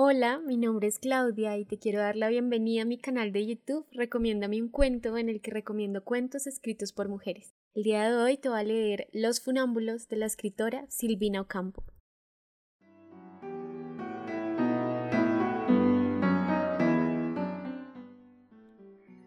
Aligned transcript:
Hola, 0.00 0.38
mi 0.38 0.56
nombre 0.56 0.86
es 0.86 1.00
Claudia 1.00 1.58
y 1.58 1.64
te 1.64 1.76
quiero 1.76 1.98
dar 1.98 2.14
la 2.14 2.28
bienvenida 2.28 2.82
a 2.82 2.84
mi 2.84 2.98
canal 2.98 3.32
de 3.32 3.44
YouTube 3.44 3.84
Recomiéndame 3.90 4.62
un 4.62 4.68
cuento 4.68 5.18
en 5.18 5.28
el 5.28 5.40
que 5.40 5.50
recomiendo 5.50 6.04
cuentos 6.04 6.46
escritos 6.46 6.92
por 6.92 7.08
mujeres. 7.08 7.52
El 7.74 7.82
día 7.82 8.08
de 8.08 8.14
hoy 8.14 8.36
te 8.36 8.48
voy 8.48 8.60
a 8.60 8.62
leer 8.62 9.08
Los 9.12 9.40
funámbulos 9.40 10.06
de 10.06 10.18
la 10.18 10.26
escritora 10.26 10.86
Silvina 10.88 11.40
Ocampo. 11.40 11.82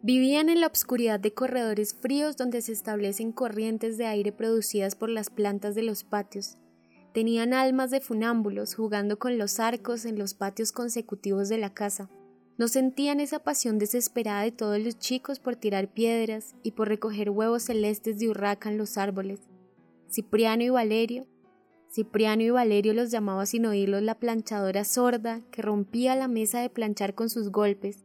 Vivían 0.00 0.48
en 0.48 0.62
la 0.62 0.68
oscuridad 0.68 1.20
de 1.20 1.34
corredores 1.34 1.92
fríos 1.92 2.38
donde 2.38 2.62
se 2.62 2.72
establecen 2.72 3.32
corrientes 3.32 3.98
de 3.98 4.06
aire 4.06 4.32
producidas 4.32 4.96
por 4.96 5.10
las 5.10 5.28
plantas 5.28 5.74
de 5.74 5.82
los 5.82 6.04
patios 6.04 6.56
Tenían 7.14 7.54
almas 7.54 7.92
de 7.92 8.00
funámbulos 8.00 8.74
jugando 8.74 9.20
con 9.20 9.38
los 9.38 9.60
arcos 9.60 10.04
en 10.04 10.18
los 10.18 10.34
patios 10.34 10.72
consecutivos 10.72 11.48
de 11.48 11.58
la 11.58 11.72
casa. 11.72 12.10
No 12.58 12.66
sentían 12.66 13.20
esa 13.20 13.38
pasión 13.38 13.78
desesperada 13.78 14.42
de 14.42 14.50
todos 14.50 14.80
los 14.80 14.98
chicos 14.98 15.38
por 15.38 15.54
tirar 15.54 15.94
piedras 15.94 16.56
y 16.64 16.72
por 16.72 16.88
recoger 16.88 17.30
huevos 17.30 17.62
celestes 17.62 18.18
de 18.18 18.30
urraca 18.30 18.68
en 18.68 18.78
los 18.78 18.98
árboles. 18.98 19.38
Cipriano 20.10 20.64
y 20.64 20.70
Valerio. 20.70 21.28
Cipriano 21.88 22.42
y 22.42 22.50
Valerio 22.50 22.92
los 22.94 23.12
llamaba 23.12 23.46
sin 23.46 23.66
oírlos 23.66 24.02
la 24.02 24.18
planchadora 24.18 24.82
sorda 24.82 25.40
que 25.52 25.62
rompía 25.62 26.16
la 26.16 26.26
mesa 26.26 26.62
de 26.62 26.68
planchar 26.68 27.14
con 27.14 27.30
sus 27.30 27.52
golpes. 27.52 28.04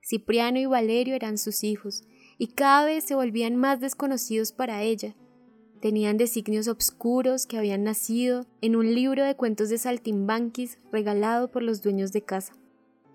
Cipriano 0.00 0.58
y 0.58 0.64
Valerio 0.64 1.14
eran 1.14 1.36
sus 1.36 1.62
hijos, 1.62 2.04
y 2.38 2.54
cada 2.54 2.86
vez 2.86 3.04
se 3.04 3.14
volvían 3.14 3.56
más 3.56 3.80
desconocidos 3.80 4.52
para 4.52 4.82
ella, 4.82 5.14
Tenían 5.86 6.16
designios 6.16 6.66
obscuros 6.66 7.46
que 7.46 7.58
habían 7.58 7.84
nacido 7.84 8.44
en 8.60 8.74
un 8.74 8.92
libro 8.92 9.22
de 9.22 9.36
cuentos 9.36 9.68
de 9.68 9.78
saltimbanquis 9.78 10.78
regalado 10.90 11.48
por 11.48 11.62
los 11.62 11.80
dueños 11.80 12.10
de 12.10 12.22
casa. 12.22 12.54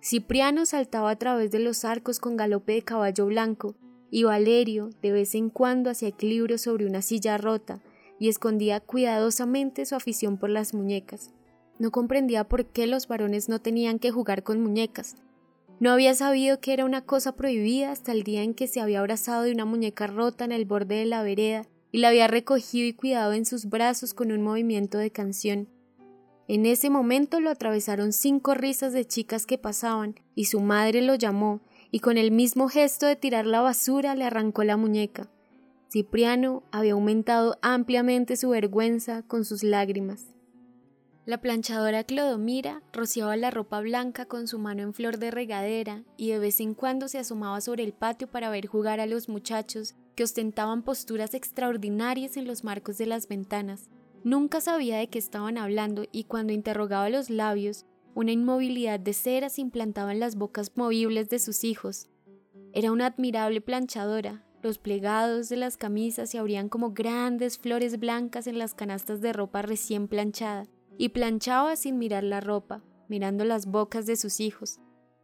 Cipriano 0.01 0.65
saltaba 0.65 1.09
a 1.09 1.17
través 1.17 1.51
de 1.51 1.59
los 1.59 1.83
arcos 1.83 2.21
con 2.21 2.37
galope 2.37 2.71
de 2.71 2.81
caballo 2.81 3.25
blanco, 3.25 3.75
y 4.09 4.23
Valerio 4.23 4.89
de 5.01 5.11
vez 5.11 5.35
en 5.35 5.49
cuando 5.49 5.89
hacía 5.89 6.07
equilibrio 6.07 6.57
sobre 6.57 6.85
una 6.85 7.01
silla 7.01 7.37
rota 7.37 7.81
y 8.19 8.29
escondía 8.29 8.79
cuidadosamente 8.79 9.85
su 9.85 9.95
afición 9.95 10.37
por 10.37 10.49
las 10.49 10.73
muñecas. 10.73 11.33
No 11.77 11.91
comprendía 11.91 12.45
por 12.45 12.67
qué 12.67 12.87
los 12.87 13.09
varones 13.09 13.49
no 13.49 13.59
tenían 13.59 13.99
que 13.99 14.11
jugar 14.11 14.43
con 14.43 14.61
muñecas. 14.61 15.17
No 15.81 15.91
había 15.91 16.13
sabido 16.13 16.61
que 16.61 16.71
era 16.71 16.85
una 16.85 17.01
cosa 17.01 17.33
prohibida 17.33 17.91
hasta 17.91 18.13
el 18.13 18.23
día 18.23 18.43
en 18.43 18.53
que 18.53 18.69
se 18.69 18.79
había 18.79 18.99
abrazado 18.99 19.43
de 19.43 19.51
una 19.51 19.65
muñeca 19.65 20.07
rota 20.07 20.45
en 20.45 20.53
el 20.53 20.63
borde 20.63 20.95
de 20.95 21.05
la 21.05 21.21
vereda 21.21 21.67
y 21.91 21.99
la 21.99 22.09
había 22.09 22.27
recogido 22.27 22.87
y 22.87 22.93
cuidado 22.93 23.33
en 23.33 23.45
sus 23.45 23.65
brazos 23.65 24.13
con 24.13 24.31
un 24.31 24.41
movimiento 24.41 24.97
de 24.97 25.11
canción. 25.11 25.67
En 26.47 26.65
ese 26.65 26.89
momento 26.89 27.39
lo 27.39 27.49
atravesaron 27.49 28.13
cinco 28.13 28.53
risas 28.53 28.93
de 28.93 29.05
chicas 29.05 29.45
que 29.45 29.57
pasaban, 29.57 30.15
y 30.35 30.45
su 30.45 30.59
madre 30.59 31.01
lo 31.01 31.15
llamó, 31.15 31.61
y 31.91 31.99
con 31.99 32.17
el 32.17 32.31
mismo 32.31 32.67
gesto 32.69 33.05
de 33.05 33.15
tirar 33.15 33.45
la 33.45 33.61
basura 33.61 34.15
le 34.15 34.25
arrancó 34.25 34.63
la 34.63 34.77
muñeca. 34.77 35.29
Cipriano 35.89 36.63
había 36.71 36.93
aumentado 36.93 37.57
ampliamente 37.61 38.37
su 38.37 38.49
vergüenza 38.49 39.23
con 39.23 39.43
sus 39.43 39.63
lágrimas. 39.63 40.25
La 41.27 41.39
planchadora 41.39 42.03
Clodomira 42.03 42.81
rociaba 42.91 43.37
la 43.37 43.51
ropa 43.51 43.79
blanca 43.79 44.25
con 44.25 44.47
su 44.47 44.57
mano 44.57 44.81
en 44.81 44.91
flor 44.91 45.19
de 45.19 45.29
regadera 45.29 46.03
y 46.17 46.31
de 46.31 46.39
vez 46.39 46.59
en 46.59 46.73
cuando 46.73 47.07
se 47.07 47.19
asomaba 47.19 47.61
sobre 47.61 47.83
el 47.83 47.93
patio 47.93 48.27
para 48.27 48.49
ver 48.49 48.65
jugar 48.65 48.99
a 48.99 49.05
los 49.05 49.29
muchachos 49.29 49.93
que 50.15 50.23
ostentaban 50.23 50.81
posturas 50.81 51.35
extraordinarias 51.35 52.37
en 52.37 52.47
los 52.47 52.63
marcos 52.63 52.97
de 52.97 53.05
las 53.05 53.27
ventanas. 53.27 53.91
Nunca 54.23 54.61
sabía 54.61 54.97
de 54.97 55.09
qué 55.09 55.19
estaban 55.19 55.59
hablando 55.59 56.05
y 56.11 56.23
cuando 56.23 56.53
interrogaba 56.53 57.07
los 57.11 57.29
labios, 57.29 57.85
una 58.15 58.31
inmovilidad 58.31 58.99
de 58.99 59.13
cera 59.13 59.49
se 59.49 59.61
implantaba 59.61 60.13
en 60.13 60.19
las 60.19 60.35
bocas 60.35 60.71
movibles 60.75 61.29
de 61.29 61.37
sus 61.37 61.63
hijos. 61.63 62.09
Era 62.73 62.91
una 62.91 63.05
admirable 63.05 63.61
planchadora. 63.61 64.43
Los 64.63 64.79
plegados 64.79 65.49
de 65.49 65.57
las 65.57 65.77
camisas 65.77 66.31
se 66.31 66.39
abrían 66.39 66.67
como 66.67 66.93
grandes 66.93 67.59
flores 67.59 67.99
blancas 67.99 68.47
en 68.47 68.57
las 68.57 68.73
canastas 68.73 69.21
de 69.21 69.33
ropa 69.33 69.61
recién 69.61 70.07
planchada, 70.07 70.67
y 71.01 71.09
planchaba 71.09 71.75
sin 71.77 71.97
mirar 71.97 72.23
la 72.23 72.41
ropa, 72.41 72.83
mirando 73.09 73.43
las 73.43 73.65
bocas 73.65 74.05
de 74.05 74.15
sus 74.15 74.39
hijos. 74.39 74.79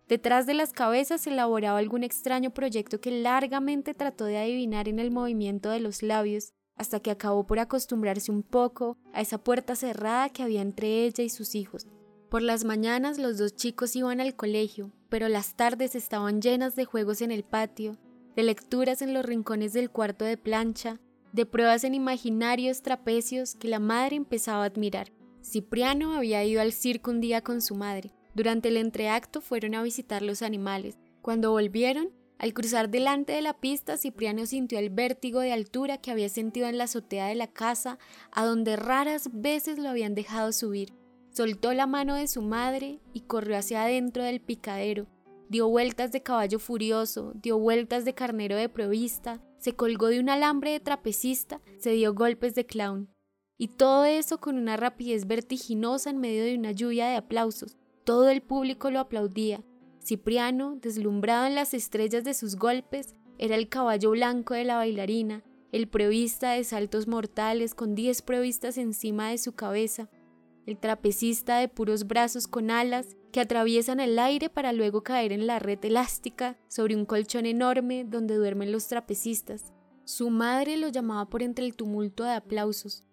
Detrás 0.07 0.47
de 0.47 0.55
las 0.55 0.73
cabezas 0.73 1.27
elaboraba 1.27 1.77
algún 1.77 2.03
extraño 2.03 2.49
proyecto 2.49 2.99
que 2.99 3.11
largamente 3.11 3.93
trató 3.93 4.25
de 4.25 4.39
adivinar 4.39 4.87
en 4.87 4.97
el 4.97 5.11
movimiento 5.11 5.69
de 5.69 5.79
los 5.79 6.01
labios, 6.01 6.51
hasta 6.77 6.99
que 6.99 7.11
acabó 7.11 7.45
por 7.45 7.59
acostumbrarse 7.59 8.31
un 8.31 8.41
poco 8.41 8.97
a 9.13 9.21
esa 9.21 9.37
puerta 9.37 9.75
cerrada 9.75 10.29
que 10.29 10.41
había 10.41 10.63
entre 10.63 11.05
ella 11.05 11.23
y 11.23 11.29
sus 11.29 11.53
hijos. 11.53 11.85
Por 12.31 12.41
las 12.41 12.63
mañanas 12.63 13.19
los 13.19 13.37
dos 13.37 13.55
chicos 13.55 13.95
iban 13.95 14.19
al 14.19 14.35
colegio, 14.35 14.91
pero 15.09 15.29
las 15.29 15.55
tardes 15.55 15.93
estaban 15.93 16.41
llenas 16.41 16.75
de 16.75 16.85
juegos 16.85 17.21
en 17.21 17.29
el 17.29 17.43
patio, 17.43 17.99
de 18.35 18.41
lecturas 18.41 19.03
en 19.03 19.13
los 19.13 19.23
rincones 19.23 19.73
del 19.73 19.91
cuarto 19.91 20.25
de 20.25 20.37
plancha, 20.37 20.99
de 21.33 21.45
pruebas 21.45 21.83
en 21.83 21.93
imaginarios 21.93 22.81
trapecios 22.81 23.53
que 23.53 23.67
la 23.67 23.77
madre 23.77 24.15
empezaba 24.15 24.63
a 24.63 24.65
admirar. 24.65 25.11
Cipriano 25.49 26.13
había 26.13 26.43
ido 26.43 26.59
al 26.59 26.73
circo 26.73 27.09
un 27.09 27.21
día 27.21 27.41
con 27.41 27.61
su 27.61 27.73
madre, 27.73 28.11
durante 28.35 28.67
el 28.67 28.75
entreacto 28.75 29.39
fueron 29.39 29.75
a 29.75 29.81
visitar 29.81 30.21
los 30.21 30.41
animales. 30.41 30.97
Cuando 31.21 31.51
volvieron, 31.51 32.11
al 32.37 32.53
cruzar 32.53 32.89
delante 32.89 33.31
de 33.31 33.41
la 33.41 33.53
pista, 33.53 33.95
Cipriano 33.95 34.45
sintió 34.45 34.77
el 34.77 34.89
vértigo 34.89 35.39
de 35.39 35.53
altura 35.53 35.99
que 35.99 36.11
había 36.11 36.27
sentido 36.27 36.67
en 36.67 36.77
la 36.77 36.83
azotea 36.83 37.27
de 37.27 37.35
la 37.35 37.47
casa, 37.47 37.97
a 38.31 38.45
donde 38.45 38.75
raras 38.75 39.29
veces 39.31 39.79
lo 39.79 39.87
habían 39.87 40.15
dejado 40.15 40.51
subir. 40.51 40.93
Soltó 41.29 41.73
la 41.73 41.87
mano 41.87 42.15
de 42.15 42.27
su 42.27 42.41
madre 42.41 42.99
y 43.13 43.21
corrió 43.21 43.57
hacia 43.57 43.83
adentro 43.83 44.23
del 44.23 44.41
picadero. 44.41 45.07
Dio 45.47 45.69
vueltas 45.69 46.11
de 46.11 46.23
caballo 46.23 46.59
furioso, 46.59 47.31
dio 47.35 47.57
vueltas 47.57 48.03
de 48.03 48.13
carnero 48.13 48.57
de 48.57 48.67
provista, 48.67 49.41
se 49.59 49.71
colgó 49.73 50.07
de 50.07 50.19
un 50.19 50.29
alambre 50.29 50.71
de 50.71 50.81
trapecista, 50.81 51.61
se 51.79 51.91
dio 51.91 52.13
golpes 52.13 52.53
de 52.53 52.65
clown. 52.65 53.09
Y 53.57 53.69
todo 53.69 54.05
eso 54.05 54.39
con 54.39 54.57
una 54.57 54.77
rapidez 54.77 55.25
vertiginosa 55.25 56.09
en 56.09 56.19
medio 56.19 56.43
de 56.43 56.55
una 56.55 56.71
lluvia 56.71 57.07
de 57.07 57.15
aplausos. 57.15 57.77
Todo 58.03 58.29
el 58.29 58.41
público 58.41 58.91
lo 58.91 58.99
aplaudía. 58.99 59.63
Cipriano, 60.03 60.77
deslumbrado 60.81 61.47
en 61.47 61.55
las 61.55 61.73
estrellas 61.73 62.23
de 62.23 62.33
sus 62.33 62.55
golpes, 62.55 63.15
era 63.39 63.55
el 63.55 63.67
caballo 63.67 64.11
blanco 64.11 64.53
de 64.53 64.63
la 64.63 64.75
bailarina, 64.77 65.43
el 65.71 65.87
prevista 65.87 66.51
de 66.51 66.63
saltos 66.63 67.07
mortales 67.07 67.75
con 67.75 67.95
diez 67.95 68.21
previstas 68.21 68.77
encima 68.77 69.29
de 69.29 69.37
su 69.37 69.53
cabeza, 69.53 70.09
el 70.65 70.77
trapecista 70.77 71.57
de 71.59 71.67
puros 71.67 72.07
brazos 72.07 72.47
con 72.47 72.71
alas 72.71 73.15
que 73.31 73.39
atraviesan 73.39 73.99
el 73.99 74.17
aire 74.19 74.49
para 74.49 74.73
luego 74.73 75.03
caer 75.03 75.31
en 75.31 75.47
la 75.47 75.59
red 75.59 75.83
elástica 75.83 76.57
sobre 76.67 76.95
un 76.95 77.05
colchón 77.05 77.45
enorme 77.45 78.05
donde 78.05 78.35
duermen 78.35 78.71
los 78.71 78.87
trapecistas. 78.87 79.73
Su 80.03 80.29
madre 80.29 80.77
lo 80.77 80.89
llamaba 80.89 81.29
por 81.29 81.43
entre 81.43 81.65
el 81.65 81.75
tumulto 81.75 82.23
de 82.23 82.31
aplausos. 82.31 83.06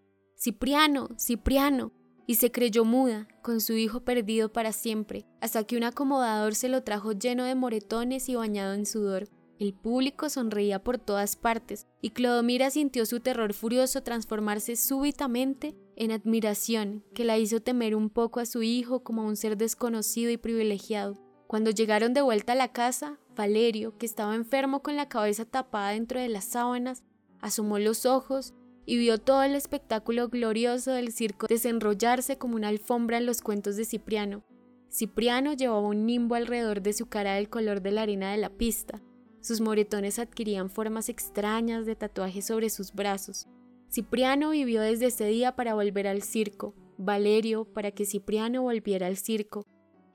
Cipriano, 0.45 1.09
Cipriano, 1.19 1.91
y 2.27 2.35
se 2.35 2.53
creyó 2.53 2.85
muda, 2.85 3.27
con 3.41 3.63
su 3.63 3.79
hijo 3.79 4.05
perdido 4.05 4.53
para 4.53 4.73
siempre, 4.73 5.25
hasta 5.41 5.65
que 5.65 5.75
un 5.75 5.85
acomodador 5.85 6.55
se 6.55 6.69
lo 6.69 6.83
trajo 6.83 7.13
lleno 7.13 7.45
de 7.45 7.55
moretones 7.55 8.29
y 8.29 8.35
bañado 8.35 8.75
en 8.75 8.85
sudor. 8.85 9.31
El 9.59 9.73
público 9.73 10.29
sonreía 10.29 10.85
por 10.85 10.99
todas 10.99 11.37
partes, 11.37 11.87
y 12.03 12.11
Clodomira 12.11 12.69
sintió 12.69 13.07
su 13.07 13.21
terror 13.21 13.55
furioso 13.55 14.03
transformarse 14.03 14.77
súbitamente 14.77 15.75
en 15.97 16.13
admiración, 16.13 17.03
que 17.15 17.25
la 17.25 17.39
hizo 17.39 17.61
temer 17.61 17.97
un 17.97 18.11
poco 18.11 18.39
a 18.39 18.45
su 18.45 18.63
hijo 18.63 19.03
como 19.03 19.23
a 19.23 19.25
un 19.25 19.37
ser 19.37 19.57
desconocido 19.57 20.31
y 20.31 20.37
privilegiado. 20.37 21.15
Cuando 21.47 21.71
llegaron 21.71 22.13
de 22.13 22.21
vuelta 22.21 22.53
a 22.53 22.57
la 22.57 22.71
casa, 22.71 23.19
Valerio, 23.35 23.97
que 23.97 24.05
estaba 24.05 24.35
enfermo 24.35 24.83
con 24.83 24.95
la 24.95 25.09
cabeza 25.09 25.47
tapada 25.47 25.93
dentro 25.93 26.21
de 26.21 26.29
las 26.29 26.45
sábanas, 26.45 27.03
asomó 27.41 27.79
los 27.79 28.05
ojos 28.05 28.53
y 28.87 28.99
vio 28.99 29.19
todo 29.19 29.43
el 29.43 29.55
espectáculo 29.55 30.29
glorioso 30.29 30.93
del 30.93 31.13
circo 31.13 31.47
desenrollarse 31.47 32.39
como 32.39 32.57
una 32.57 32.69
alfombra 32.69 33.19
en 33.19 33.27
los 33.27 33.41
cuentos 33.41 33.77
de 33.77 33.85
Cipriano. 33.85 34.45
Cipriano 34.91 35.55
llevaba 35.55 35.89
un 35.89 36.07
nimbo 36.07 36.35
alrededor 36.35 36.81
de 36.81 36.93
su 36.93 37.07
cara 37.07 37.35
del 37.35 37.49
color 37.49 37.83
de 37.83 37.91
la 37.91 38.03
arena 38.03 38.31
de 38.31 38.39
la 38.39 38.51
pista. 38.51 39.03
Sus 39.41 39.61
moretones 39.61 40.19
adquirían 40.19 40.71
formas 40.71 41.09
extrañas 41.09 41.85
de 41.85 41.97
tatuajes 41.97 42.47
sobre 42.47 42.71
sus 42.71 42.93
brazos. 42.93 43.49
Cipriano 43.91 44.51
vivió 44.51 44.83
desde 44.83 45.07
ese 45.07 45.27
día 45.27 45.57
para 45.57 45.75
volver 45.75 46.07
al 46.07 46.23
circo, 46.23 46.75
Valerio 46.97 47.65
para 47.65 47.91
que 47.91 48.05
Cipriano 48.05 48.63
volviera 48.63 49.07
al 49.07 49.17
circo. 49.17 49.65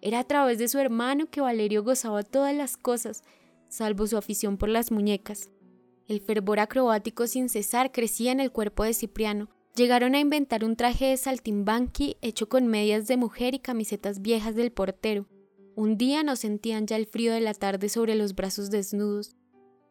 Era 0.01 0.19
a 0.19 0.24
través 0.24 0.57
de 0.57 0.68
su 0.68 0.80
hermano 0.80 1.30
que 1.30 1.42
Valerio 1.42 1.83
gozaba 1.83 2.24
todas 2.24 2.56
las 2.56 2.77
cosas, 2.77 3.24
salvo 3.68 4.07
su 4.07 4.18
afición 4.18 4.57
por 4.57 4.69
las 4.69 4.92
muñecas. 4.92 5.50
El 6.09 6.21
fervor 6.21 6.59
acrobático 6.59 7.27
sin 7.27 7.50
cesar 7.50 7.91
crecía 7.91 8.31
en 8.31 8.39
el 8.39 8.51
cuerpo 8.51 8.83
de 8.83 8.95
Cipriano. 8.95 9.47
Llegaron 9.75 10.15
a 10.15 10.19
inventar 10.19 10.65
un 10.65 10.75
traje 10.75 11.06
de 11.06 11.17
saltimbanqui 11.17 12.17
hecho 12.21 12.50
con 12.50 12.65
medias 12.65 13.06
de 13.07 13.15
mujer 13.15 13.53
y 13.53 13.59
camisetas 13.59 14.19
viejas 14.19 14.56
del 14.56 14.71
portero. 14.71 15.27
Un 15.75 16.00
día 16.00 16.23
no 16.23 16.35
sentían 16.35 16.88
ya 16.88 16.95
el 16.95 17.06
frío 17.06 17.31
de 17.31 17.41
la 17.41 17.53
tarde 17.53 17.89
sobre 17.89 18.15
los 18.15 18.33
brazos 18.33 18.71
desnudos. 18.71 19.35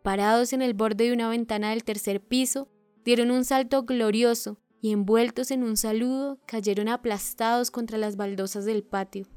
Parados 0.03 0.53
en 0.53 0.61
el 0.61 0.75
borde 0.75 1.05
de 1.05 1.12
una 1.12 1.29
ventana 1.29 1.70
del 1.70 1.85
tercer 1.85 2.21
piso, 2.21 2.69
dieron 3.05 3.31
un 3.31 3.44
salto 3.44 3.85
glorioso 3.85 4.59
y 4.81 4.91
envueltos 4.91 5.53
en 5.53 5.62
un 5.62 5.76
saludo 5.76 6.41
cayeron 6.47 6.88
aplastados 6.88 7.71
contra 7.71 7.97
las 7.97 8.17
baldosas 8.17 8.64
del 8.64 8.82
patio. 8.82 9.29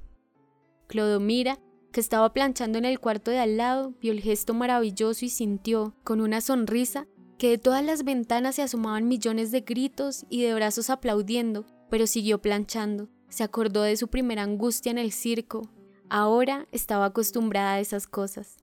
Clodomira, 0.87 1.59
que 1.91 1.99
estaba 1.99 2.33
planchando 2.33 2.77
en 2.77 2.85
el 2.85 2.99
cuarto 2.99 3.31
de 3.31 3.39
al 3.39 3.57
lado, 3.57 3.93
vio 4.01 4.11
el 4.11 4.21
gesto 4.21 4.53
maravilloso 4.53 5.25
y 5.25 5.29
sintió, 5.29 5.95
con 6.03 6.21
una 6.21 6.41
sonrisa, 6.41 7.07
que 7.37 7.49
de 7.49 7.57
todas 7.57 7.83
las 7.83 8.03
ventanas 8.03 8.55
se 8.55 8.61
asomaban 8.61 9.07
millones 9.07 9.51
de 9.51 9.61
gritos 9.61 10.25
y 10.29 10.43
de 10.43 10.53
brazos 10.53 10.89
aplaudiendo, 10.89 11.65
pero 11.89 12.07
siguió 12.07 12.41
planchando. 12.41 13.09
Se 13.29 13.43
acordó 13.43 13.81
de 13.81 13.97
su 13.97 14.09
primera 14.09 14.43
angustia 14.43 14.91
en 14.91 14.97
el 14.97 15.11
circo. 15.11 15.69
Ahora 16.09 16.67
estaba 16.71 17.05
acostumbrada 17.05 17.73
a 17.73 17.79
esas 17.79 18.07
cosas. 18.07 18.57